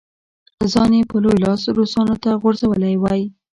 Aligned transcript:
ځان 0.71 0.91
یې 0.97 1.01
په 1.11 1.15
لوی 1.23 1.37
لاس 1.45 1.61
روسانو 1.77 2.15
ته 2.23 2.29
غورځولی 2.41 2.95
وای. 2.97 3.21